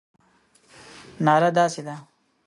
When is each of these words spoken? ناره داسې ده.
ناره 1.25 1.49
داسې 1.59 1.81
ده. 1.87 1.95